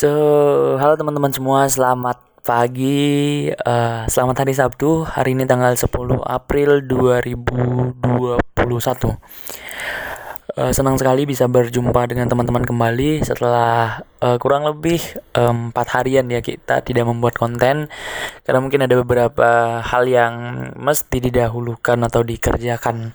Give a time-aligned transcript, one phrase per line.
[0.00, 5.04] So, halo teman-teman semua, selamat pagi, uh, selamat hari Sabtu.
[5.04, 8.40] Hari ini tanggal 10 April 2021.
[10.56, 15.04] Uh, senang sekali bisa berjumpa dengan teman-teman kembali setelah uh, kurang lebih
[15.36, 17.92] empat um, harian ya kita tidak membuat konten
[18.48, 20.32] karena mungkin ada beberapa hal yang
[20.80, 23.12] mesti didahulukan atau dikerjakan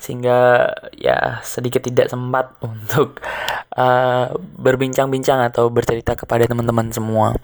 [0.00, 3.20] sehingga ya sedikit tidak sempat untuk
[3.76, 7.36] uh, berbincang-bincang atau bercerita kepada teman-teman semua.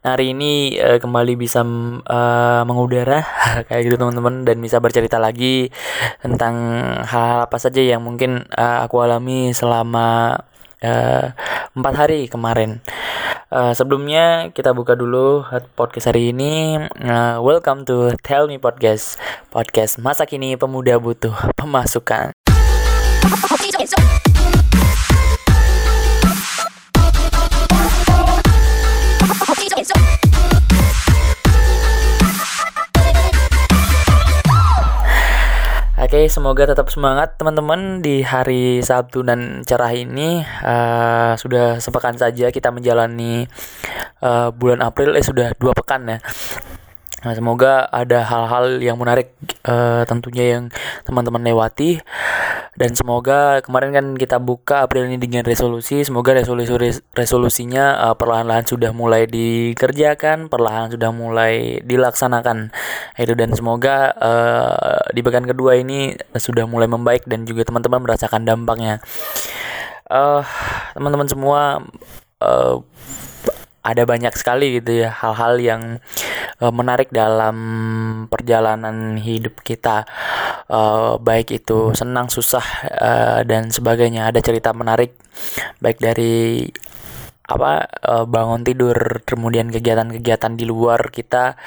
[0.00, 3.22] Nah, hari ini uh, kembali bisa uh, mengudara
[3.68, 5.68] kayak gitu teman-teman dan bisa bercerita lagi
[6.20, 6.54] tentang
[7.06, 10.40] hal, -hal apa saja yang mungkin uh, aku alami selama
[10.80, 12.80] empat uh, hari kemarin.
[13.50, 15.44] Uh, sebelumnya kita buka dulu
[15.74, 16.78] podcast hari ini.
[17.02, 19.20] Uh, welcome to Tell Me Podcast.
[19.52, 22.32] Podcast masa kini pemuda butuh pemasukan.
[36.20, 40.44] Oke, semoga tetap semangat teman-teman di hari Sabtu dan cerah ini.
[40.60, 43.48] Uh, sudah sepekan saja kita menjalani
[44.20, 46.18] uh, bulan April, eh sudah dua pekan ya.
[47.20, 49.36] Nah, semoga ada hal-hal yang menarik
[49.68, 50.64] uh, tentunya yang
[51.04, 52.00] teman-teman lewati.
[52.80, 56.00] Dan semoga kemarin kan kita buka April ini dengan resolusi.
[56.00, 56.72] Semoga resolusi
[57.12, 62.72] resolusinya uh, perlahan-lahan sudah mulai dikerjakan perlahan sudah mulai dilaksanakan.
[63.20, 68.48] Itu dan semoga uh, di pekan kedua ini sudah mulai membaik dan juga teman-teman merasakan
[68.48, 69.04] dampaknya.
[70.08, 70.40] Uh,
[70.96, 71.84] teman-teman semua
[72.40, 72.80] uh,
[73.80, 75.82] ada banyak sekali gitu ya hal-hal yang
[76.60, 77.56] uh, menarik dalam
[78.28, 80.04] perjalanan hidup kita.
[80.70, 82.64] Uh, baik itu senang susah
[82.94, 84.30] uh, dan sebagainya.
[84.30, 85.16] Ada cerita menarik
[85.82, 86.68] baik dari
[87.50, 88.94] apa uh, bangun tidur
[89.26, 91.58] kemudian kegiatan-kegiatan di luar kita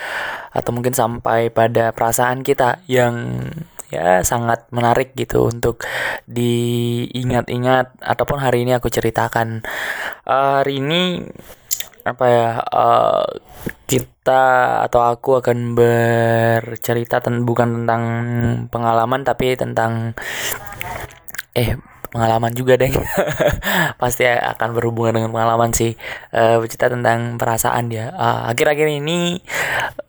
[0.56, 3.44] atau mungkin sampai pada perasaan kita yang
[3.92, 5.86] ya sangat menarik gitu untuk
[6.26, 9.62] diingat-ingat ataupun hari ini aku ceritakan.
[10.26, 11.22] Uh, hari ini
[12.04, 13.24] apa ya uh,
[13.88, 14.44] kita
[14.88, 18.04] atau aku akan bercerita ten bukan tentang
[18.68, 20.12] pengalaman tapi tentang
[21.56, 21.80] eh
[22.14, 22.94] pengalaman juga deh.
[24.02, 25.98] Pasti akan berhubungan dengan pengalaman sih
[26.30, 28.14] uh, bercerita tentang perasaan dia.
[28.14, 29.42] Uh, akhir-akhir ini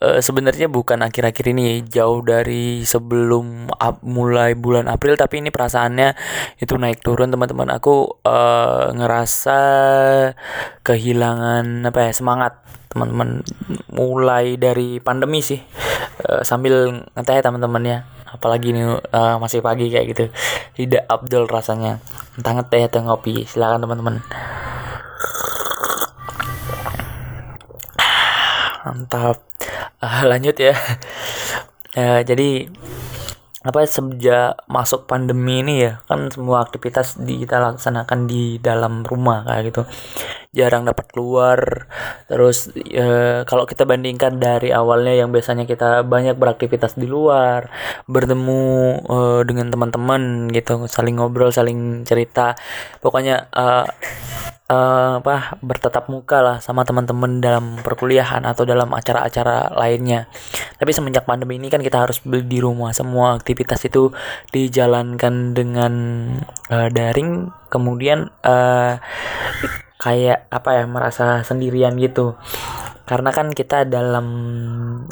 [0.05, 3.73] uh, sebenarnya bukan akhir-akhir ini jauh dari sebelum
[4.05, 6.13] mulai bulan April tapi ini perasaannya
[6.61, 7.73] itu naik turun teman-teman.
[7.73, 9.61] Aku uh, ngerasa
[10.85, 12.61] kehilangan apa ya semangat
[12.93, 13.41] teman-teman.
[13.89, 15.59] Mulai dari pandemi sih
[16.29, 17.99] uh, sambil ngeteh teman-teman ya
[18.35, 20.25] apalagi ini uh, masih pagi kayak gitu.
[20.75, 22.03] Tidak abdul rasanya.
[22.35, 23.47] Entah ngeteh atau ngopi.
[23.47, 24.19] Silakan teman-teman.
[28.85, 29.39] Mantap.
[30.03, 30.75] Uh, lanjut ya.
[31.95, 32.67] Uh, jadi
[33.65, 39.49] apa sejak masuk pandemi ini ya kan semua aktivitas di, kita laksanakan di dalam rumah
[39.49, 39.83] kayak gitu.
[40.53, 41.89] Jarang dapat keluar.
[42.29, 43.07] Terus e,
[43.49, 47.73] kalau kita bandingkan dari awalnya yang biasanya kita banyak beraktivitas di luar
[48.05, 48.65] bertemu
[49.01, 52.53] e, dengan teman-teman gitu saling ngobrol saling cerita.
[53.01, 53.65] Pokoknya e,
[54.69, 60.31] uh, apa bertatap muka lah sama teman-teman dalam perkuliahan atau dalam acara-acara lainnya.
[60.81, 64.13] Tapi semenjak pandemi ini kan kita harus di rumah, semua aktivitas itu
[64.53, 65.93] dijalankan dengan
[66.73, 69.01] uh, daring, kemudian uh,
[70.01, 72.37] kayak apa ya merasa sendirian gitu
[73.05, 74.27] karena kan kita dalam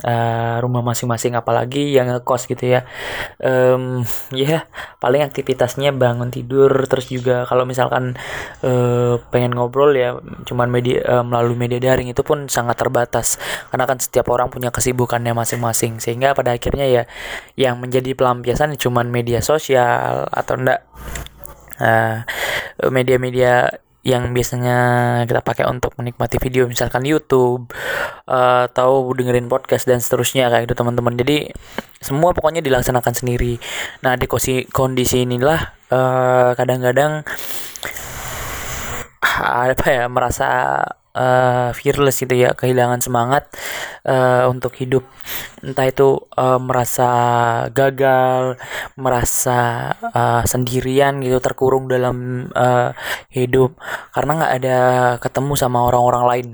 [0.00, 2.88] uh, rumah masing-masing apalagi yang ngekos gitu ya.
[3.36, 4.00] Um,
[4.32, 4.62] ya yeah,
[4.96, 8.16] paling aktivitasnya bangun tidur terus juga kalau misalkan
[8.64, 10.16] uh, pengen ngobrol ya
[10.48, 13.36] cuman media uh, melalui media daring itu pun sangat terbatas.
[13.68, 16.00] Karena kan setiap orang punya kesibukannya masing-masing.
[16.00, 17.02] Sehingga pada akhirnya ya
[17.60, 20.80] yang menjadi pelampiasan cuman media sosial atau enggak
[22.78, 24.78] media-media yang biasanya
[25.30, 27.70] kita pakai untuk menikmati video misalkan YouTube
[28.26, 31.14] uh, atau dengerin podcast dan seterusnya kayak gitu teman-teman.
[31.14, 31.54] Jadi
[32.02, 33.62] semua pokoknya dilaksanakan sendiri.
[34.02, 34.26] Nah di
[34.70, 35.60] kondisi inilah
[35.94, 37.22] uh, kadang-kadang
[39.42, 40.48] apa ya merasa
[41.16, 43.48] uh, fearless gitu ya kehilangan semangat
[44.04, 45.04] uh, untuk hidup.
[45.62, 47.10] Entah itu uh, merasa
[47.70, 48.58] gagal
[48.98, 52.92] merasa uh, sendirian gitu terkurung dalam uh,
[53.32, 53.76] hidup.
[54.12, 54.78] Karena nggak ada
[55.20, 56.48] ketemu sama orang-orang lain.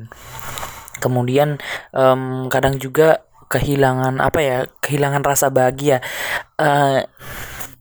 [0.99, 1.63] Kemudian
[1.95, 6.05] um, kadang juga kehilangan apa ya kehilangan rasa bahagia.
[6.61, 7.07] Uh,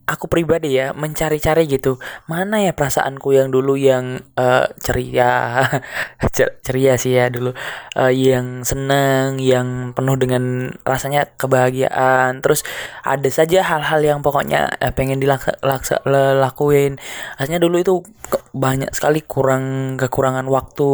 [0.08, 2.00] aku pribadi ya mencari-cari gitu.
[2.32, 5.62] Mana ya perasaanku yang dulu yang uh, ceria?
[6.66, 7.52] Ceria sih ya dulu.
[7.94, 12.40] Uh, yang seneng yang penuh dengan rasanya kebahagiaan.
[12.40, 12.64] Terus
[13.04, 16.96] ada saja hal-hal yang pokoknya uh, pengen dilakuin
[17.38, 17.94] aslinya dulu itu
[18.58, 20.92] banyak sekali kurang kekurangan waktu.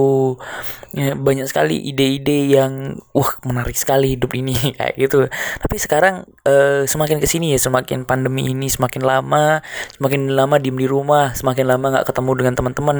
[0.93, 5.25] Ya, banyak sekali ide-ide yang wah menarik sekali hidup ini kayak gitu.
[5.59, 9.63] Tapi sekarang uh, semakin ke sini ya semakin pandemi ini semakin lama
[9.97, 12.97] semakin lama diem di rumah semakin lama nggak ketemu dengan teman-teman.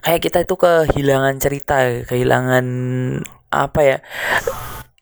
[0.00, 1.76] Kayak kita itu kehilangan cerita
[2.06, 2.66] kehilangan
[3.48, 3.98] apa ya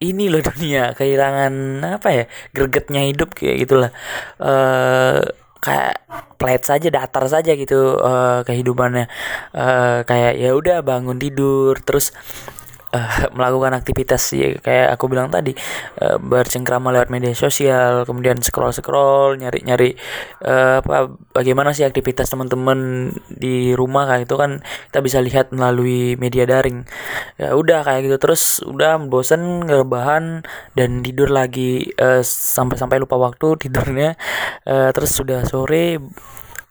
[0.00, 3.90] ini loh dunia kehilangan apa ya gregetnya hidup kayak gitulah.
[4.36, 5.24] Uh,
[5.66, 6.06] kayak
[6.38, 9.10] flat saja datar saja gitu uh, kehidupannya.
[9.50, 12.14] Uh, kayak ya udah bangun tidur terus
[12.96, 15.52] uh, melakukan aktivitas ya kayak aku bilang tadi
[16.00, 19.90] uh, bercengkrama lewat media sosial kemudian scroll scroll nyari nyari
[20.42, 26.16] uh, apa bagaimana sih aktivitas teman-teman di rumah kayak itu kan kita bisa lihat melalui
[26.16, 26.86] media daring.
[27.36, 28.16] Ya udah kayak gitu.
[28.16, 34.16] Terus udah bosen ngerebahan dan tidur lagi uh, sampai sampai lupa waktu tidurnya.
[34.64, 36.00] Uh, terus sudah sore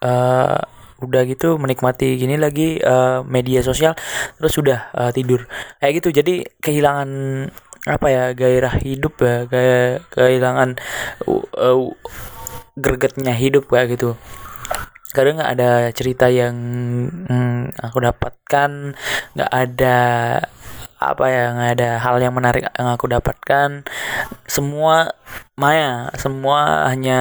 [0.01, 0.59] uh,
[1.05, 3.93] udah gitu menikmati gini lagi uh, media sosial
[4.41, 5.45] terus sudah uh, tidur.
[5.77, 6.09] Kayak gitu.
[6.21, 7.09] Jadi kehilangan
[7.85, 10.81] apa ya gairah hidup ya kayak kehilangan
[11.29, 11.93] uh, uh,
[12.73, 14.17] gregetnya hidup kayak gitu.
[15.07, 16.55] Sekarang nggak ada cerita yang
[17.07, 18.97] hmm, aku dapatkan
[19.37, 19.97] nggak ada
[21.13, 23.85] apa ya nggak ada hal yang menarik yang aku dapatkan.
[24.49, 25.13] Semua
[25.55, 27.19] maya semua hanya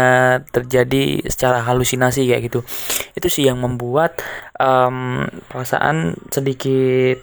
[0.50, 2.60] terjadi secara halusinasi kayak gitu.
[3.12, 4.24] Itu sih yang membuat
[4.56, 7.20] um, perasaan sedikit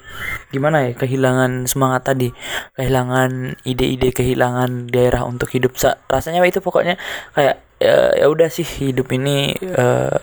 [0.54, 2.30] gimana ya kehilangan semangat tadi.
[2.78, 5.76] Kehilangan ide-ide kehilangan daerah untuk hidup.
[6.08, 6.96] Rasanya itu pokoknya
[7.34, 10.16] kayak ya, ya udah sih hidup ini uh,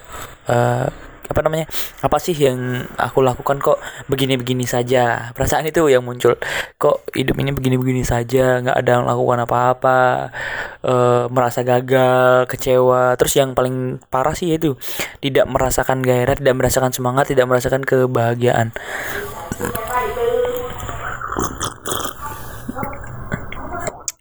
[0.47, 1.69] uh, apa namanya
[2.01, 3.79] apa sih yang aku lakukan kok
[4.09, 5.31] begini-begini saja?
[5.37, 6.41] Perasaan itu yang muncul.
[6.81, 10.01] Kok hidup ini begini-begini saja nggak ada yang lakukan apa-apa
[10.81, 10.95] e,
[11.29, 13.13] merasa gagal kecewa.
[13.21, 14.75] Terus yang paling parah sih itu
[15.21, 18.73] tidak merasakan gairah tidak merasakan semangat tidak merasakan kebahagiaan.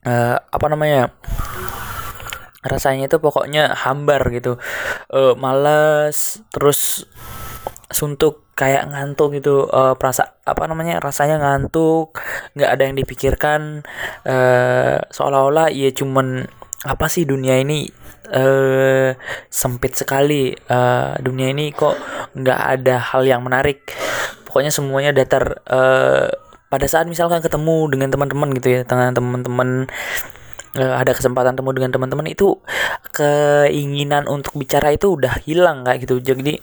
[0.04, 1.16] E, apa namanya
[2.68, 4.62] rasanya itu pokoknya hambar gitu.
[5.12, 7.08] Uh, males terus
[7.92, 9.68] suntuk kayak ngantuk gitu.
[9.68, 12.20] Uh, perasa apa namanya rasanya ngantuk
[12.54, 13.84] nggak ada yang dipikirkan.
[14.28, 16.48] Uh, seolah-olah ya cuman
[16.86, 17.88] apa sih dunia ini
[18.32, 19.16] uh,
[19.48, 20.52] sempit sekali.
[20.68, 21.96] Uh, dunia ini kok
[22.36, 23.88] nggak ada hal yang menarik.
[24.44, 25.64] Pokoknya semuanya datar.
[25.68, 26.28] Uh,
[26.68, 29.88] pada saat misalkan ketemu dengan teman-teman gitu ya dengan teman-teman
[30.76, 32.60] ada kesempatan temu dengan teman-teman itu
[33.16, 36.20] keinginan untuk bicara itu udah hilang kayak gitu.
[36.20, 36.60] Jadi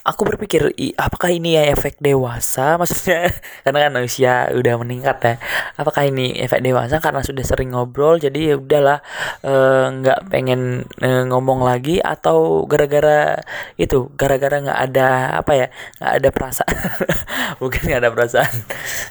[0.00, 2.74] aku berpikir apakah ini ya efek dewasa?
[2.80, 3.30] Maksudnya
[3.62, 5.34] karena kan usia udah meningkat ya.
[5.76, 6.98] Apakah ini efek dewasa?
[6.98, 8.98] Karena sudah sering ngobrol jadi ya udahlah
[9.44, 10.60] eh, nggak e, pengen
[11.00, 13.38] e, ngomong lagi atau gara-gara
[13.76, 15.08] itu gara-gara nggak ada
[15.40, 15.66] apa ya
[16.00, 16.76] nggak ada perasaan.
[17.60, 18.54] Mungkin nggak ada perasaan.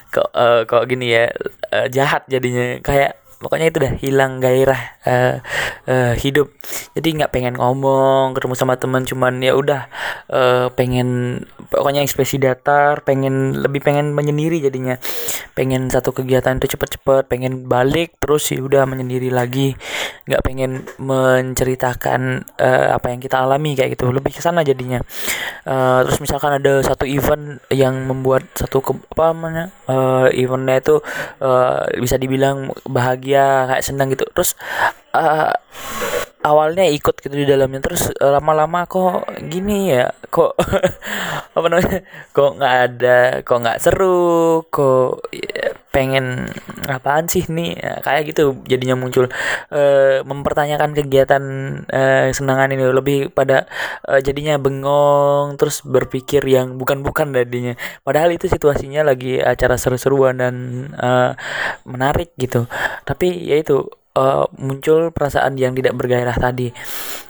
[0.09, 1.25] Kok e, kok gini ya
[1.69, 2.81] e, jahat jadinya.
[2.81, 5.35] Kayak pokoknya itu udah hilang gairah uh,
[5.87, 6.51] uh, hidup.
[6.93, 9.87] Jadi nggak pengen ngomong ketemu sama teman cuman ya udah
[10.29, 14.97] uh, pengen pokoknya ekspresi datar pengen lebih pengen menyendiri jadinya.
[15.55, 19.77] Pengen satu kegiatan itu cepet-cepet pengen balik terus sih udah menyendiri lagi.
[20.25, 24.09] Nggak pengen menceritakan uh, apa yang kita alami kayak gitu.
[24.09, 24.99] Lebih ke sana jadinya.
[25.63, 30.95] Uh, terus misalkan ada satu event yang membuat satu ke, apa namanya uh, eventnya itu
[31.41, 34.25] uh, bisa dibilang bahagia bahagia kayak senang gitu.
[34.31, 34.55] Terus
[35.13, 35.53] uh,
[36.39, 37.83] awalnya ikut gitu di dalamnya.
[37.83, 40.55] Terus uh, lama-lama kok gini ya kok
[41.57, 46.47] apa namanya kok nggak ada kok nggak seru kok ya, pengen
[46.85, 49.27] apaan sih nih ya, kayak gitu jadinya muncul.
[49.73, 51.43] Uh, mempertanyakan kegiatan
[51.89, 53.67] uh, senangan ini lebih pada
[54.07, 57.73] uh, jadinya bengong terus berpikir yang bukan-bukan jadinya
[58.05, 60.55] padahal itu situasinya lagi acara seru-seruan dan
[60.95, 61.35] uh,
[61.83, 62.65] menarik gitu.
[63.03, 66.73] Tapi ya itu uh, muncul perasaan yang tidak bergairah tadi.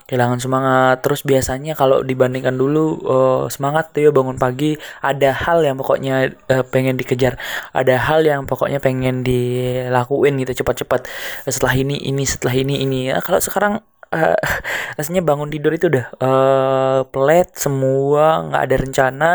[0.09, 1.05] Kehilangan semangat.
[1.05, 4.73] Terus biasanya kalau dibandingkan dulu uh, semangat tuh ya bangun pagi
[5.05, 7.37] ada hal yang pokoknya uh, pengen dikejar.
[7.75, 11.05] Ada hal yang pokoknya pengen dilakuin gitu cepat-cepat.
[11.45, 13.13] Setelah ini ini setelah ini ini.
[13.13, 14.37] Ya, kalau sekarang uh,
[14.97, 19.31] rasanya bangun tidur itu udah uh, pelet semua nggak ada rencana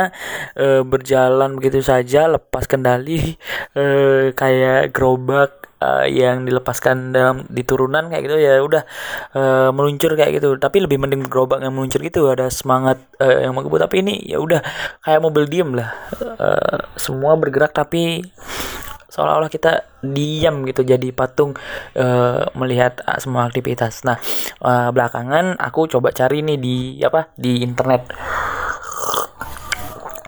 [0.58, 3.38] uh, berjalan begitu saja lepas kendali
[3.78, 8.82] uh, kayak gerobak uh, yang dilepaskan dalam diturunan kayak gitu ya udah
[9.36, 10.56] uh, meluncur kayak gitu.
[10.56, 14.40] Tapi lebih mending gerobak yang meluncur gitu ada semangat uh, yang menggebut tapi ini ya
[14.40, 14.64] udah
[15.04, 15.92] kayak mobil diem lah.
[16.16, 18.24] Uh, semua bergerak tapi
[19.14, 21.54] seolah-olah kita diam gitu jadi patung
[21.94, 24.02] uh, melihat uh, semua aktivitas.
[24.02, 24.18] Nah,
[24.58, 28.10] uh, belakangan aku coba cari nih di apa di internet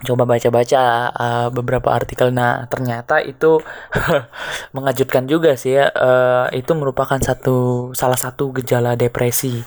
[0.05, 2.29] coba baca-baca uh, beberapa artikel.
[2.29, 3.57] Nah ternyata itu
[4.75, 9.65] mengejutkan juga sih ya uh, itu merupakan satu salah satu gejala depresi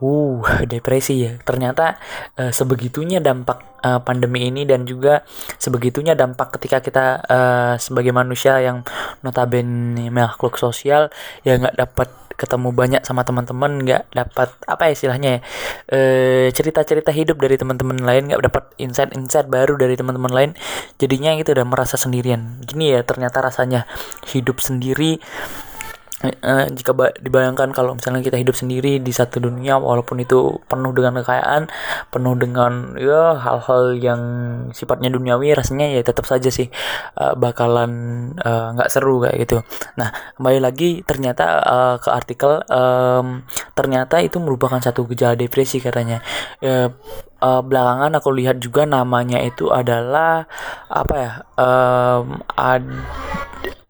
[0.00, 1.32] uh depresi ya.
[1.40, 1.96] Ternyata
[2.36, 5.24] uh, sebegitunya dampak uh, pandemi ini dan juga
[5.56, 8.84] sebegitunya dampak ketika kita uh, sebagai manusia yang
[9.24, 11.08] notabene makhluk sosial
[11.46, 17.40] ya nggak dapat ketemu banyak sama teman-teman nggak dapat apa ya istilahnya ya cerita-cerita hidup
[17.40, 20.50] dari teman-teman lain nggak dapat insight-insight baru dari teman-teman lain
[21.00, 22.60] jadinya itu udah merasa sendirian.
[22.68, 23.88] Gini ya ternyata rasanya
[24.28, 25.16] hidup sendiri
[26.30, 31.22] uh, jika dibayangkan kalau misalnya kita hidup sendiri di satu dunia walaupun itu penuh dengan
[31.22, 31.70] kekayaan
[32.10, 34.22] penuh dengan ya hal-hal yang
[34.72, 36.72] sifatnya duniawi rasanya ya tetap saja sih
[37.20, 37.90] uh, bakalan
[38.76, 39.62] nggak uh, seru kayak gitu.
[40.00, 46.24] Nah kembali lagi ternyata uh, ke artikel um, ternyata itu merupakan satu gejala depresi katanya.
[46.58, 46.90] Uh,
[47.40, 50.48] uh, belakangan aku lihat juga namanya itu adalah
[50.88, 52.84] apa ya um, ad,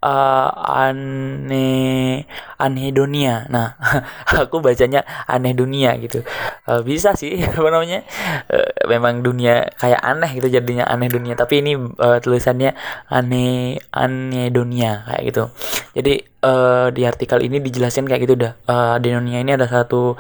[0.07, 0.49] uh,
[0.87, 2.23] ane
[2.57, 3.51] anhedonia.
[3.51, 3.75] Nah,
[4.47, 6.23] aku bacanya aneh dunia gitu.
[6.71, 8.07] Uh, bisa sih apa namanya?
[8.47, 12.79] Uh, memang dunia kayak aneh gitu jadinya aneh dunia, tapi ini uh, tulisannya
[13.11, 15.43] aneh anhedonia kayak gitu.
[15.99, 16.15] Jadi
[16.47, 18.53] uh, di artikel ini dijelasin kayak gitu dah.
[18.71, 20.15] Uh, dunia ini ada satu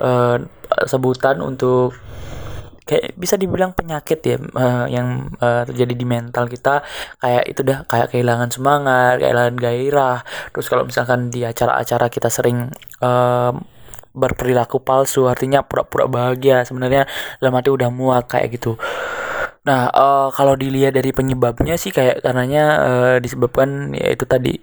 [0.00, 0.36] uh,
[0.88, 1.94] sebutan untuk
[2.86, 6.86] kayak bisa dibilang penyakit ya uh, yang uh, terjadi di mental kita.
[7.18, 10.18] Kayak itu dah kayak kehilangan semangat kehilangan gairah.
[10.54, 12.70] Terus kalau misalkan di acara-acara kita sering
[13.02, 13.52] uh,
[14.16, 17.04] berperilaku palsu artinya pura-pura bahagia sebenarnya
[17.36, 18.80] dalam hati udah muak kayak gitu
[19.66, 24.54] Nah, uh, kalau dilihat dari penyebabnya sih kayak karenanya uh, disebabkan ya itu tadi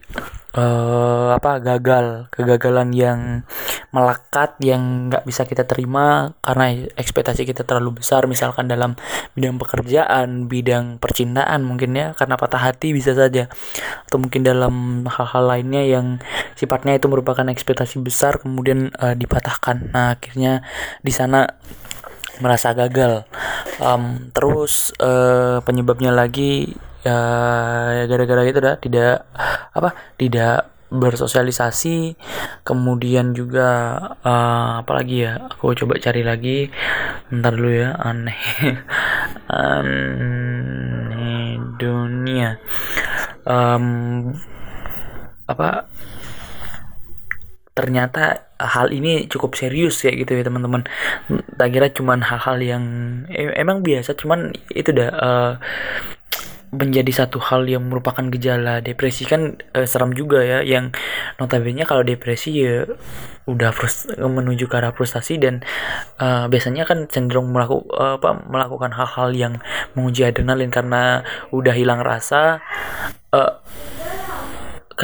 [0.55, 3.19] uh, apa gagal, kegagalan yang
[3.91, 8.31] melekat yang nggak bisa kita terima karena ekspektasi kita terlalu besar.
[8.31, 8.95] Misalkan dalam
[9.36, 13.51] bidang pekerjaan, bidang percintaan mungkin ya karena patah hati bisa saja.
[14.07, 16.24] Atau mungkin dalam hal-hal lainnya yang
[16.55, 19.91] sifatnya itu merupakan ekspektasi besar kemudian uh, dipatahkan.
[19.91, 20.63] Nah, akhirnya
[21.03, 21.43] di sana
[22.42, 23.25] merasa gagal.
[23.82, 26.74] Um, terus uh, penyebabnya lagi
[27.04, 27.20] ya
[28.08, 29.28] gara-gara itu dah tidak
[29.75, 32.13] apa tidak bersosialisasi.
[32.62, 36.70] Kemudian juga uh, apa lagi ya aku coba cari lagi.
[37.34, 38.42] Ntar dulu ya aneh.
[39.54, 42.62] Aneh dunia.
[43.44, 44.32] Um,
[45.44, 45.92] apa
[47.74, 50.86] ternyata hal ini cukup serius ya gitu ya teman-teman.
[51.58, 52.84] Tak kira cuman hal-hal yang
[53.34, 55.53] emang biasa cuman itu dah uh,
[56.74, 59.25] menjadi satu hal yang merupakan gejala depresi.
[59.25, 60.94] Kan uh, seram juga ya yang
[61.38, 62.86] notabene kalau depresi ya
[63.46, 65.62] udah frust menuju ke arah frustasi dan
[66.18, 69.53] uh, biasanya kan cenderung melaku, uh, apa, melakukan hal-hal yang
[69.94, 72.63] menguji adrenalin karena udah hilang rasa
[73.36, 73.60] uh,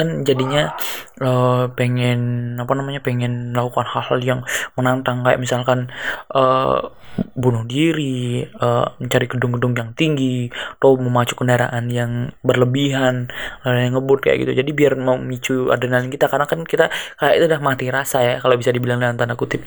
[0.00, 0.72] kan jadinya
[1.20, 4.40] uh, pengen apa namanya pengen melakukan hal-hal yang
[4.80, 5.92] menantang kayak misalkan
[6.32, 6.88] uh,
[7.36, 10.48] bunuh diri, uh, mencari gedung-gedung yang tinggi,
[10.80, 13.28] atau memacu kendaraan yang berlebihan,
[13.66, 14.52] yang ngebut kayak gitu.
[14.56, 16.88] Jadi biar memicu adrenalin kita karena kan kita
[17.20, 19.60] kayak itu udah mati rasa ya kalau bisa dibilang dalam tanda kutip.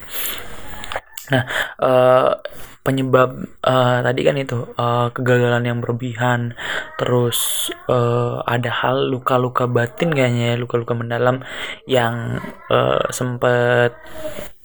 [1.30, 1.44] Nah,
[1.80, 2.32] uh,
[2.84, 6.54] penyebab uh, tadi kan itu uh, kegagalan yang berlebihan.
[7.00, 11.42] Terus uh, ada hal luka-luka batin kayaknya ya, luka-luka mendalam
[11.88, 13.96] yang uh, sempat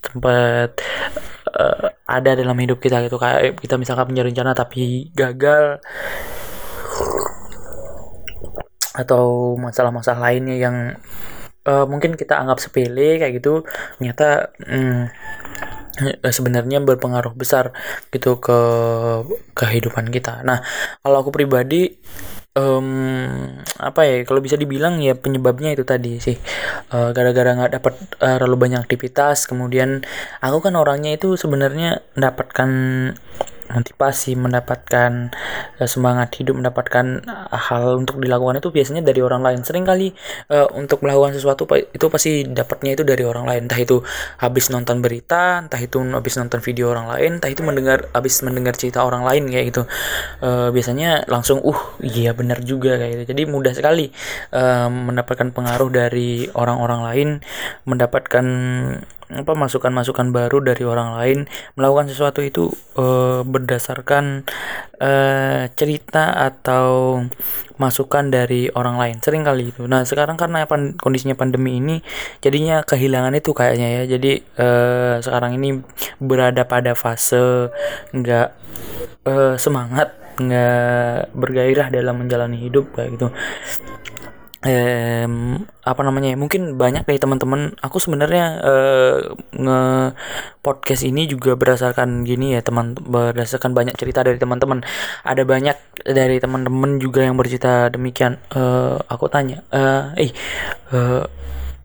[0.03, 0.83] sempat
[1.55, 3.17] uh, ada dalam hidup kita gitu.
[3.23, 5.79] Kayak kita misalkan punya rencana tapi gagal.
[8.99, 10.77] Atau masalah-masalah lainnya yang
[11.71, 13.63] uh, mungkin kita anggap sepele kayak gitu.
[14.03, 15.05] Ternyata Eh,
[16.37, 17.75] sebenarnya berpengaruh besar
[18.15, 18.59] gitu ke
[19.53, 20.47] kehidupan kita.
[20.47, 20.63] Nah,
[21.03, 21.95] kalau aku pribadi
[22.59, 22.89] um,
[23.79, 26.37] apa ya kalau bisa dibilang ya penyebabnya itu tadi sih
[26.95, 30.03] uh, gara-gara nggak dapat uh, terlalu banyak aktivitas kemudian
[30.43, 32.71] aku kan orangnya itu sebenarnya mendapatkan
[33.73, 35.33] motivasi mendapatkan
[35.81, 37.23] uh, semangat hidup mendapatkan
[37.53, 39.61] hal untuk dilakukan itu biasanya dari orang lain.
[39.65, 40.13] Sering kali
[40.53, 43.61] uh, untuk melakukan sesuatu itu pasti dapatnya itu dari orang lain.
[43.69, 44.01] Entah itu
[44.41, 48.75] habis nonton berita entah itu habis nonton video orang lain entah itu mendengar habis mendengar
[48.77, 49.83] cerita orang lain kayak gitu.
[50.41, 53.25] Uh, biasanya langsung uh iya benar juga kayak gitu.
[53.37, 54.11] Jadi mudah sekali
[54.55, 57.29] uh, mendapatkan pengaruh dari orang-orang lain
[57.85, 58.47] mendapatkan
[59.29, 61.39] apa masukan-masukan baru dari orang lain
[61.77, 64.49] melakukan sesuatu itu uh, berdasarkan
[64.97, 67.21] uh, cerita atau
[67.77, 69.17] masukan dari orang lain.
[69.21, 69.85] Sering kali itu.
[69.85, 72.01] Nah sekarang karena pan kondisinya pandemi ini
[72.41, 74.03] jadinya kehilangan itu kayaknya ya.
[74.17, 75.85] Jadi uh, sekarang ini
[76.17, 77.69] berada pada fase
[78.17, 78.49] nggak
[79.29, 83.29] uh, semangat nggak bergairah dalam menjalani hidup kayak gitu
[84.67, 85.27] eh,
[85.87, 89.17] apa namanya ya mungkin banyak dari teman-teman aku sebenarnya eh,
[89.55, 89.81] nge
[90.65, 94.83] podcast ini juga berdasarkan gini ya teman berdasarkan banyak cerita dari teman-teman.
[95.23, 98.37] Ada banyak dari teman-teman juga yang bercerita demikian.
[98.53, 100.31] Eh, aku tanya eh eh,
[100.93, 101.25] eh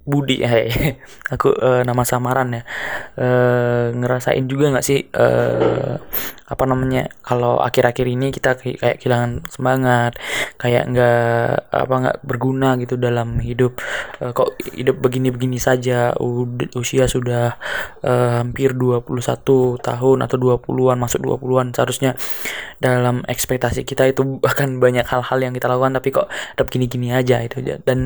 [0.04, 0.52] Budi ya
[1.34, 2.64] aku uh, nama samaran ya.
[3.16, 5.96] Uh, ngerasain juga nggak sih uh,
[6.44, 10.20] apa namanya kalau akhir-akhir ini kita kayak kehilangan semangat
[10.60, 13.80] kayak nggak apa nggak berguna gitu dalam hidup.
[14.20, 16.12] Uh, kok hidup begini-begini saja
[16.76, 17.56] usia sudah
[18.04, 19.08] uh, hampir 21
[19.80, 22.20] tahun atau 20-an masuk 20-an seharusnya
[22.84, 26.28] dalam ekspektasi kita itu bahkan banyak hal-hal yang kita lakukan tapi kok
[26.60, 28.00] tetap gini-gini aja itu dan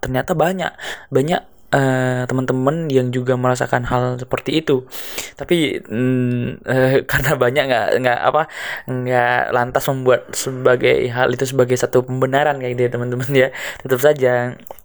[0.00, 0.72] ternyata banyak
[1.10, 4.86] banyak uh, teman-teman yang juga merasakan hal seperti itu.
[5.34, 8.42] Tapi mm, uh, karena banyak nggak nggak apa
[8.86, 13.48] nggak lantas membuat sebagai hal itu sebagai satu pembenaran kayak gitu ya teman-teman ya.
[13.82, 14.32] Tetap saja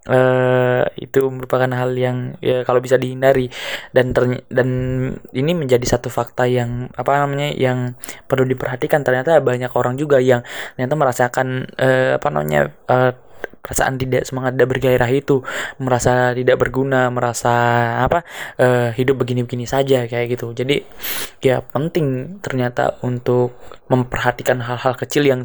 [0.09, 3.51] uh, itu merupakan hal yang ya kalau bisa dihindari.
[3.93, 4.15] Dan
[4.49, 4.69] dan
[5.35, 9.05] ini menjadi satu fakta yang apa namanya yang perlu diperhatikan.
[9.05, 10.41] Ternyata banyak orang juga yang
[10.75, 13.13] ternyata merasakan uh, apa namanya uh,
[13.61, 15.45] perasaan tidak semangat tidak bergairah itu
[15.77, 17.53] merasa tidak berguna merasa
[18.03, 18.25] apa
[18.57, 20.51] uh, hidup begini-begini saja kayak gitu.
[20.51, 20.81] Jadi
[21.45, 23.53] ya penting ternyata untuk
[23.87, 25.41] memperhatikan hal-hal kecil yang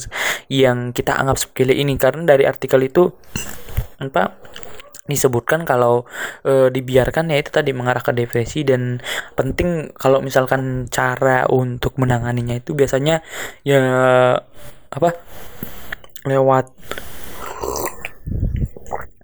[0.49, 1.99] yang kita anggap sepele ini.
[2.01, 3.11] Karena dari artikel itu
[3.97, 4.37] apa
[5.07, 6.03] disebutkan kalau
[6.43, 8.67] e, dibiarkan ya itu tadi mengarah ke depresi.
[8.67, 8.99] Dan
[9.39, 13.23] penting kalau misalkan cara untuk menanganinya itu biasanya
[13.63, 13.83] ya
[14.91, 15.11] apa
[16.27, 16.75] lewat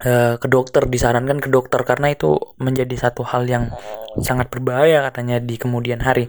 [0.02, 3.70] Eh, ke dokter disarankan ke dokter karena itu menjadi satu hal yang
[4.18, 6.26] sangat berbahaya katanya di kemudian hari.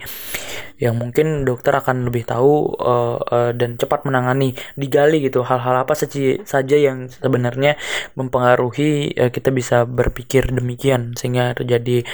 [0.78, 5.98] Yang mungkin dokter akan lebih tahu uh, uh, dan cepat menangani digali gitu hal-hal apa
[5.98, 7.74] saja yang sebenarnya
[8.14, 12.06] mempengaruhi uh, kita bisa berpikir demikian sehingga terjadi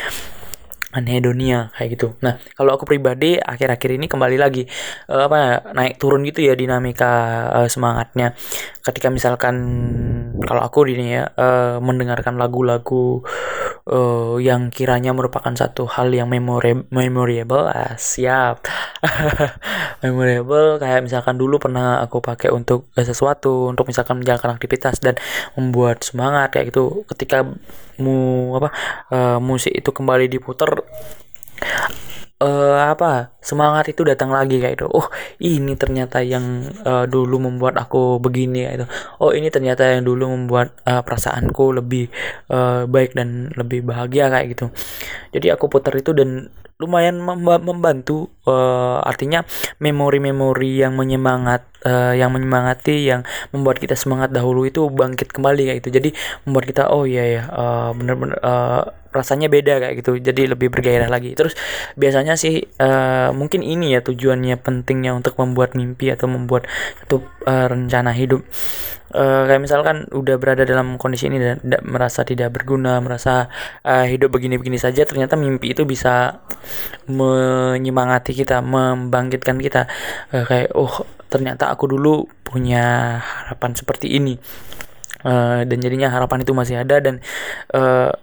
[0.90, 2.18] anhedonia kayak gitu.
[2.26, 4.66] Nah, kalau aku pribadi akhir-akhir ini kembali lagi
[5.10, 8.34] uh, apa naik turun gitu ya dinamika uh, semangatnya.
[8.82, 9.56] Ketika misalkan
[10.50, 13.22] kalau aku ini ya uh, mendengarkan lagu-lagu
[13.86, 18.66] uh, yang kiranya merupakan satu hal yang memorable, memorable ah, siap.
[20.04, 25.22] memorable kayak misalkan dulu pernah aku pakai untuk sesuatu untuk misalkan menjalankan aktivitas dan
[25.54, 27.46] membuat semangat kayak gitu ketika
[28.00, 28.70] mu apa
[29.12, 30.84] uh, musik itu kembali diputar
[32.40, 35.08] uh, apa semangat itu datang lagi kayak itu oh
[35.44, 38.86] ini ternyata yang uh, dulu membuat aku begini kayak itu
[39.20, 42.08] oh ini ternyata yang dulu membuat uh, perasaanku lebih
[42.50, 44.66] uh, baik dan lebih bahagia kayak gitu.
[45.36, 46.50] Jadi aku putar itu dan
[46.80, 49.44] lumayan membantu uh, artinya
[49.84, 55.80] memori-memori yang menyemangat uh, yang menyemangati yang membuat kita semangat dahulu itu bangkit kembali kayak
[55.84, 56.10] itu jadi
[56.48, 60.22] membuat kita oh iya ya uh, bener-bener uh, rasanya beda kayak gitu.
[60.22, 61.34] Jadi lebih bergairah lagi.
[61.34, 61.58] Terus
[61.98, 66.70] biasanya sih uh, mungkin ini ya tujuannya pentingnya untuk membuat mimpi atau membuat
[67.04, 68.46] satu uh, rencana hidup.
[69.10, 73.50] Uh, kayak misalkan udah berada dalam kondisi ini dan tidak merasa tidak berguna merasa
[73.82, 76.46] uh, hidup begini-begini saja ternyata mimpi itu bisa
[77.10, 79.90] menyemangati kita membangkitkan kita.
[80.30, 84.38] Uh, kayak oh ternyata aku dulu punya harapan seperti ini.
[85.20, 87.20] Uh, dan jadinya harapan itu masih ada dan
[87.76, 88.14] uh,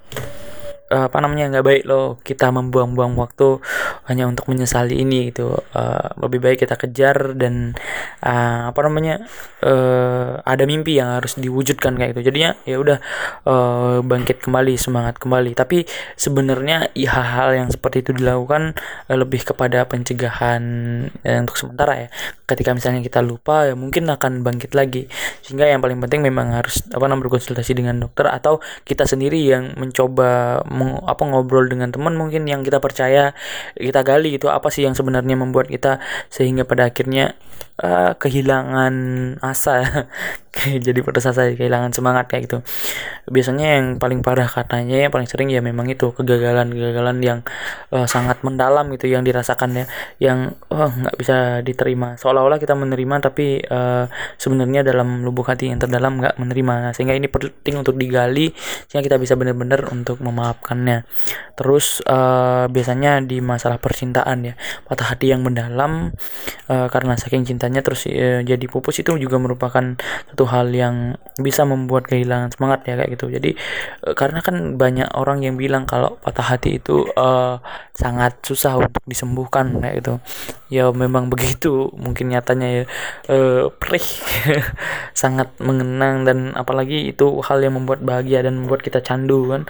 [0.90, 3.58] uh, apa namanya nggak baik loh kita membuang-buang waktu
[4.06, 5.58] hanya untuk menyesali ini gitu.
[5.74, 7.74] Uh, lebih baik kita kejar dan
[8.22, 9.26] uh, apa namanya
[9.66, 12.30] uh, ada mimpi yang harus diwujudkan kayak gitu.
[12.30, 12.98] Jadinya ya udah
[13.46, 15.54] uh, bangkit kembali semangat kembali.
[15.58, 18.78] Tapi sebenarnya ya, hal-hal yang seperti itu dilakukan
[19.10, 20.62] uh, lebih kepada pencegahan
[21.10, 22.08] uh, untuk sementara ya.
[22.46, 25.10] Ketika misalnya kita lupa ya mungkin akan bangkit lagi.
[25.42, 29.74] Sehingga yang paling penting memang harus apa namanya berkonsultasi dengan dokter atau kita sendiri yang
[29.74, 30.62] mencoba
[31.04, 33.32] apa ngobrol dengan teman mungkin yang kita percaya
[33.76, 37.36] kita gali itu apa sih yang sebenarnya membuat kita sehingga pada akhirnya
[37.82, 38.94] uh, kehilangan
[39.44, 39.84] asa.
[40.56, 42.58] Jadi pada asa kehilangan semangat kayak gitu.
[43.28, 47.38] Biasanya yang paling parah katanya yang paling sering ya memang itu kegagalan kegagalan yang
[47.92, 49.84] uh, sangat mendalam itu yang dirasakan ya.
[50.16, 52.16] Yang oh nggak bisa diterima.
[52.16, 54.08] Seolah-olah kita menerima tapi uh,
[54.40, 56.72] sebenarnya dalam lubuk hati yang terdalam nggak menerima.
[56.88, 58.56] Nah, sehingga ini penting untuk digali
[58.88, 61.04] sehingga kita bisa benar-benar untuk memaafkannya.
[61.52, 64.54] Terus uh, biasanya di masalah percintaan ya
[64.88, 66.16] patah hati yang mendalam
[66.72, 69.98] uh, karena saking cintanya terus uh, jadi pupus itu juga merupakan
[70.30, 73.26] satu hal yang bisa membuat kehilangan semangat ya kayak gitu.
[73.26, 73.50] Jadi
[74.06, 77.58] uh, karena kan banyak orang yang bilang kalau patah hati itu uh,
[77.90, 80.14] sangat susah untuk disembuhkan kayak gitu.
[80.70, 81.90] Ya memang begitu.
[81.98, 82.82] Mungkin nyatanya ya
[83.34, 84.06] uh, perih
[85.26, 89.66] sangat mengenang dan apalagi itu hal yang membuat bahagia dan membuat kita candu kan.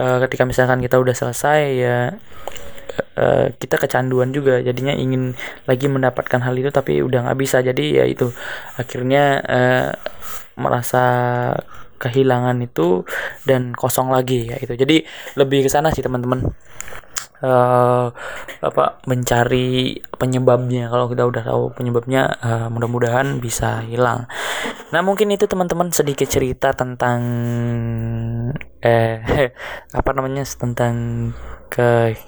[0.00, 2.16] Uh, ketika misalkan kita udah selesai ya
[3.18, 4.60] uh, kita kecanduan juga.
[4.60, 5.34] Jadinya ingin
[5.66, 7.62] lagi mendapatkan hal itu tapi udah nggak bisa.
[7.62, 8.30] Jadi ya itu.
[8.78, 9.88] Akhirnya uh,
[10.58, 11.04] merasa
[11.98, 13.06] kehilangan itu
[13.48, 14.74] dan kosong lagi ya itu.
[14.76, 15.06] Jadi
[15.38, 16.52] lebih ke sana sih teman-teman.
[17.44, 18.08] Uh,
[18.64, 20.88] apa mencari penyebabnya.
[20.88, 24.24] Kalau kita udah tahu penyebabnya uh, mudah-mudahan bisa hilang.
[24.94, 27.20] Nah mungkin itu teman-teman sedikit cerita tentang
[28.80, 29.20] eh
[29.98, 30.94] apa namanya tentang
[31.68, 32.18] ke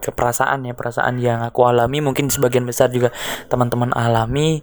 [0.00, 3.10] ke perasaan ya perasaan yang aku alami mungkin sebagian besar juga
[3.48, 4.62] teman-teman alami.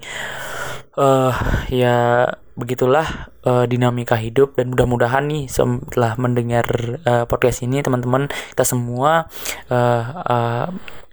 [0.92, 1.32] Uh,
[1.72, 2.28] ya
[2.60, 6.68] begitulah uh, dinamika hidup dan mudah-mudahan nih setelah mendengar
[7.08, 9.32] uh, podcast ini teman-teman kita semua
[9.72, 10.68] uh, uh,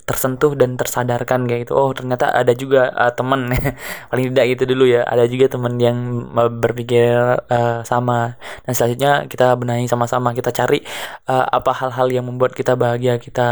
[0.09, 1.77] tersentuh dan tersadarkan kayak gitu.
[1.77, 3.53] Oh ternyata ada juga uh, teman
[4.11, 5.05] paling tidak gitu dulu ya.
[5.05, 5.99] Ada juga teman yang
[6.33, 7.13] berpikir
[7.53, 8.41] uh, sama.
[8.65, 10.33] Dan selanjutnya kita benahi sama-sama.
[10.33, 10.81] Kita cari
[11.29, 13.21] uh, apa hal-hal yang membuat kita bahagia.
[13.21, 13.51] Kita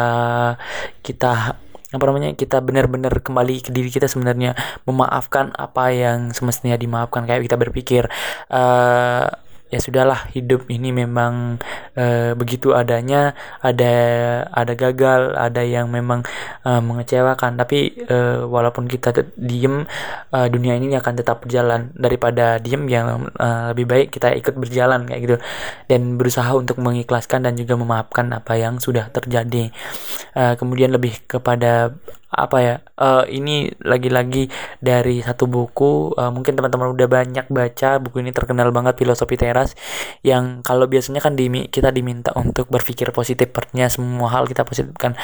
[1.05, 4.57] kita apa namanya kita benar-benar kembali ke diri kita sebenarnya.
[4.89, 7.29] Memaafkan apa yang semestinya dimaafkan.
[7.29, 8.09] Kayak kita berpikir
[8.49, 9.29] uh,
[9.67, 11.59] ya sudahlah hidup ini memang
[11.99, 13.95] e, begitu adanya ada
[14.55, 16.23] ada gagal ada yang memang
[16.63, 17.59] e, mengecewakan.
[17.59, 19.83] Tapi e, walaupun kita diem
[20.31, 21.91] e, dunia ini akan tetap berjalan.
[21.99, 25.37] Daripada diem yang e, lebih baik kita ikut berjalan kayak gitu.
[25.91, 29.75] Dan berusaha untuk mengikhlaskan dan juga memaafkan apa yang sudah terjadi.
[30.35, 31.91] E, kemudian lebih kepada
[32.27, 34.51] apa ya uh, ini lagi-lagi
[34.83, 39.79] dari satu buku uh, mungkin teman-teman udah banyak baca buku ini terkenal banget filosofi teras
[40.27, 45.15] yang kalau biasanya kan di, kita diminta untuk berpikir positif artinya semua hal kita positifkan.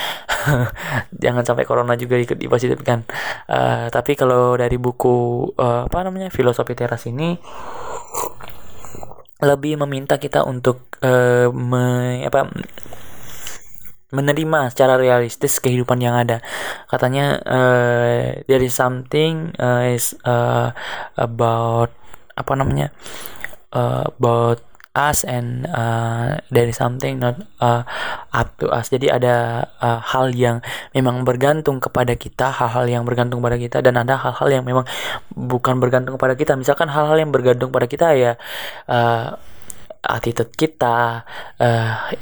[1.25, 3.03] Jangan sampai corona juga ikut dipositifkan.
[3.51, 7.35] Uh, tapi kalau dari buku uh, apa namanya filosofi teras ini
[9.43, 12.47] lebih meminta kita untuk uh, me, apa
[14.12, 16.44] menerima secara realistis kehidupan yang ada.
[16.87, 20.70] Katanya uh, there is something uh, is uh,
[21.16, 21.90] about
[22.37, 22.92] apa namanya
[23.72, 24.61] uh, about
[24.92, 27.81] us and uh, there is something not uh,
[28.37, 28.92] up to us.
[28.92, 30.61] Jadi ada uh, hal yang
[30.92, 34.85] memang bergantung kepada kita, hal-hal yang bergantung pada kita dan ada hal-hal yang memang
[35.33, 36.61] bukan bergantung pada kita.
[36.61, 38.37] Misalkan hal-hal yang bergantung pada kita ya
[38.92, 39.40] uh,
[40.05, 41.25] attitude kita,
[41.57, 42.12] uh,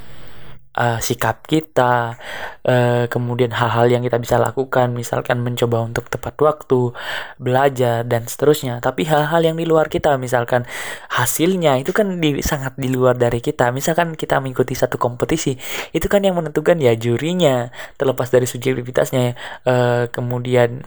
[0.80, 2.16] uh, sikap kita,
[2.64, 6.96] uh, kemudian hal-hal yang kita bisa lakukan, misalkan mencoba untuk tepat waktu,
[7.36, 8.80] belajar dan seterusnya.
[8.80, 10.64] Tapi hal-hal yang di luar kita, misalkan
[11.12, 13.68] hasilnya itu kan di, sangat di luar dari kita.
[13.76, 15.60] Misalkan kita mengikuti satu kompetisi,
[15.92, 17.68] itu kan yang menentukan ya jurinya,
[18.00, 19.36] terlepas dari subjektivitasnya.
[19.68, 20.80] Uh, kemudian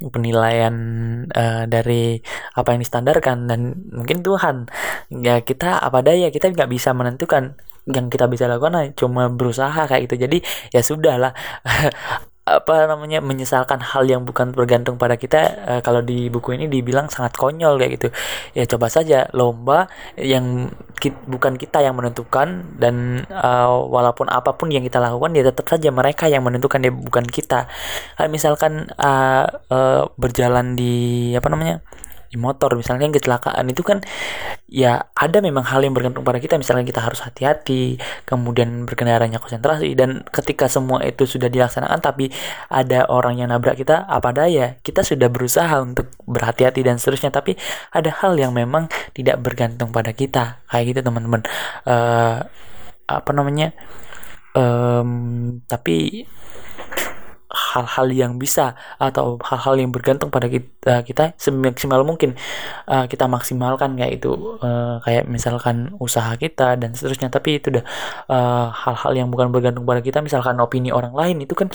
[0.00, 0.74] penilaian
[1.32, 2.20] uh, dari
[2.54, 3.48] apa yang distandarkan.
[3.48, 3.60] Dan
[3.92, 4.68] mungkin Tuhan
[5.10, 7.56] ya kita apa daya kita nggak bisa menentukan
[7.86, 10.16] yang kita bisa lakukan cuma berusaha kayak gitu.
[10.28, 10.38] Jadi
[10.74, 11.32] ya sudahlah
[12.46, 17.10] apa namanya menyesalkan hal yang bukan bergantung pada kita uh, kalau di buku ini dibilang
[17.10, 18.08] sangat konyol kayak gitu.
[18.54, 20.70] Ya coba saja lomba yang
[21.02, 25.66] ki bukan kita yang menentukan dan uh, walaupun apa pun yang kita lakukan ya tetap
[25.66, 27.66] saja mereka yang menentukan ya bukan kita.
[28.30, 31.82] Misalkan uh, uh, berjalan di apa namanya
[32.36, 34.04] motor misalnya kecelakaan itu kan
[34.68, 36.60] ya ada memang hal yang bergantung pada kita.
[36.60, 42.30] Misalnya kita harus hati-hati kemudian berkendaranya konsentrasi dan ketika semua itu sudah dilaksanakan tapi
[42.68, 44.76] ada orang yang nabrak kita apa daya?
[44.84, 47.56] Kita sudah berusaha untuk berhati-hati dan seterusnya tapi
[47.90, 50.60] ada hal yang memang tidak bergantung pada kita.
[50.68, 51.42] Kayak gitu teman-teman.
[51.88, 52.44] Uh,
[53.06, 53.72] apa namanya?
[54.56, 56.24] Um, tapi
[57.56, 62.36] hal-hal yang bisa atau hal-hal yang bergantung pada kita kita semaksimal mungkin
[62.84, 67.32] uh, kita maksimalkan kayak itu uh, kayak misalkan usaha kita dan seterusnya.
[67.32, 67.84] Tapi itu udah
[68.28, 71.72] uh, hal-hal yang bukan bergantung pada kita misalkan opini orang lain itu kan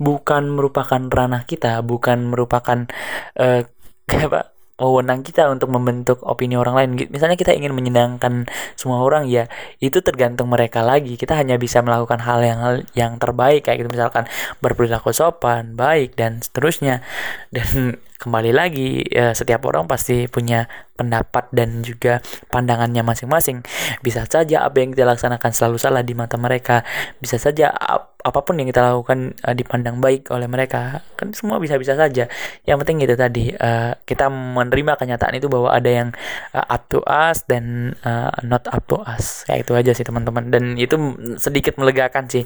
[0.00, 2.88] bukan merupakan ranah kita bukan merupakan
[3.42, 3.62] uh,
[4.08, 6.90] apa wewenang kita untuk membentuk opini orang lain.
[7.10, 8.46] Misalnya kita ingin menyenangkan
[8.78, 9.50] semua orang ya,
[9.82, 11.18] itu tergantung mereka lagi.
[11.18, 12.60] Kita hanya bisa melakukan hal yang
[12.94, 14.30] yang terbaik kayak gitu misalkan
[14.62, 17.02] berperilaku sopan, baik dan seterusnya.
[17.50, 20.66] Dan kembali lagi ya, setiap orang pasti punya
[20.98, 22.18] pendapat dan juga
[22.50, 23.62] pandangannya masing-masing.
[24.02, 26.82] Bisa saja apa yang kita laksanakan selalu salah di mata mereka.
[27.22, 31.06] Bisa saja ap apa pun yang kita lakukan uh, dipandang baik oleh mereka.
[31.14, 32.26] Kan semua bisa-bisa saja.
[32.66, 36.10] Yang penting itu tadi uh, kita menerima kenyataan itu bahwa ada yang
[36.50, 39.46] uh, up to us dan uh, not up to us.
[39.46, 40.50] Kayak itu aja sih teman-teman.
[40.50, 40.98] Dan itu
[41.38, 42.42] sedikit melegakan sih.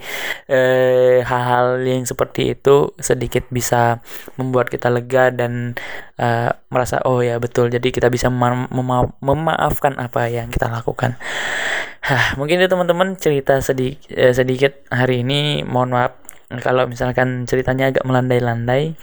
[1.24, 4.04] Hal-hal uh, yang seperti itu sedikit bisa
[4.36, 5.61] membuat kita lega dan
[6.18, 7.70] uh, merasa oh ya betul.
[7.70, 11.14] Jadi kita bisa mema mema memaafkan apa yang kita lakukan.
[12.02, 15.62] Hah, mungkin itu teman-teman cerita sedikit eh, sedikit hari ini.
[15.62, 16.12] Mohon maaf
[16.60, 18.98] kalau misalkan ceritanya agak melandai-landai.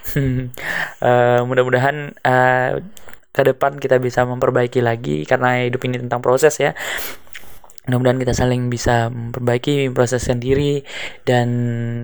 [0.99, 2.83] Uh, mudah-mudahan uh,
[3.33, 6.75] ke depan kita bisa memperbaiki lagi karena hidup ini tentang proses ya.
[7.89, 10.85] Mudah-mudahan kita saling bisa memperbaiki proses sendiri.
[11.25, 11.49] Dan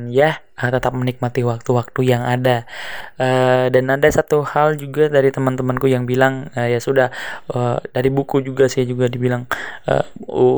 [0.10, 2.68] ya uh, tetap menikmati waktu-waktu yang ada.
[3.16, 7.12] Uh, dan ada satu hal juga dari teman-temanku yang bilang uh, ya sudah
[7.56, 9.48] uh, dari buku juga saya juga dibilang
[9.88, 10.04] uh,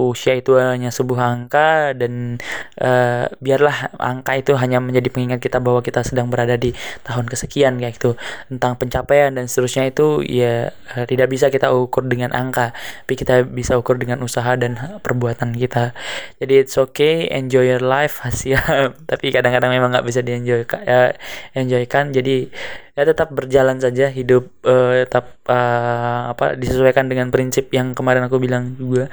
[0.10, 2.42] usia itu hanya sebuah angka dan
[2.82, 6.74] uh, biarlah angka itu hanya menjadi pengingat kita bahwa kita sedang berada di
[7.06, 8.18] tahun kesekian kayak itu
[8.50, 12.74] tentang pencapaian dan seterusnya itu ya uh, tidak bisa kita ukur dengan angka
[13.06, 15.94] tapi kita bisa ukur dengan usaha dan perbuatan kita.
[16.42, 18.58] Jadi it's okay enjoy your life hasil
[19.06, 21.14] tapi kadang-kadang memang nggak bisa dienjoy ya,
[21.56, 22.12] enjoykan.
[22.16, 22.50] Jadi
[22.98, 28.42] ya tetap berjalan saja hidup uh, tetap uh, apa disesuaikan dengan prinsip yang kemarin aku
[28.42, 29.08] bilang juga.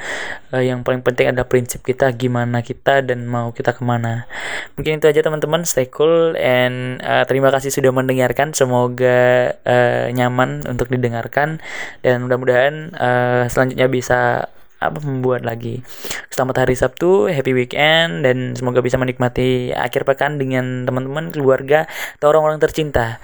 [0.51, 4.25] Uh, yang paling penting adalah prinsip kita gimana kita dan mau kita ke mana.
[4.81, 5.69] Mungkin itu aja teman-teman.
[5.69, 8.57] Stay cool and uh, terima kasih sudah mendengarkan.
[8.57, 11.61] Semoga uh, nyaman untuk didengarkan.
[12.01, 14.49] Dan mudah-mudahan uh, selanjutnya bisa
[14.91, 15.81] apa membuat lagi.
[16.29, 21.89] Selamat hari Sabtu, happy weekend dan semoga bisa menikmati akhir pekan dengan teman-teman, keluarga
[22.21, 23.23] atau orang-orang tercinta.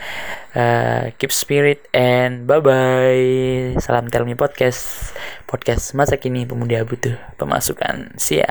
[0.51, 3.77] Uh, keep spirit and bye bye.
[3.79, 5.13] Salam Tell Me Podcast.
[5.45, 8.17] Podcast masa kini pemuda butuh pemasukan.
[8.17, 8.51] See ya.